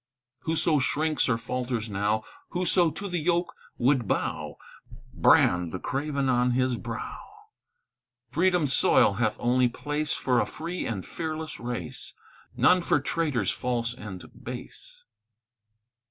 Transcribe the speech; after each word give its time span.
Whoso 0.39 0.79
shrinks 0.79 1.29
or 1.29 1.37
falters 1.37 1.87
now, 1.87 2.23
Whoso 2.49 2.89
to 2.89 3.07
the 3.07 3.19
yoke 3.19 3.53
would 3.77 4.07
bow, 4.07 4.57
Brand 5.13 5.71
the 5.71 5.77
craven 5.77 6.27
on 6.27 6.53
his 6.57 6.75
brow! 6.75 7.19
Freedom's 8.31 8.73
soil 8.73 9.13
hath 9.21 9.37
only 9.39 9.69
place 9.69 10.15
For 10.15 10.39
a 10.41 10.47
free 10.47 10.87
and 10.87 11.05
fearless 11.05 11.59
race, 11.59 12.15
None 12.57 12.81
for 12.81 12.99
traitors 12.99 13.51
false 13.51 13.93
and 13.93 14.23
base. 14.43 15.03